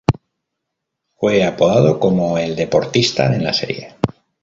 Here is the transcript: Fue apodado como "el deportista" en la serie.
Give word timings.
Fue 1.13 1.43
apodado 1.43 1.99
como 1.99 2.39
"el 2.39 2.55
deportista" 2.55 3.27
en 3.35 3.43
la 3.43 3.53
serie. 3.53 3.97